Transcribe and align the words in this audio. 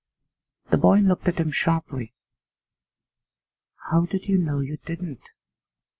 The 0.71 0.77
boy 0.77 0.97
looked 1.01 1.27
at 1.27 1.37
him 1.37 1.51
sharply. 1.51 2.15
'How 3.91 4.07
do 4.07 4.17
you 4.17 4.39
know 4.39 4.59
you 4.59 4.77
didn't? 4.77 5.21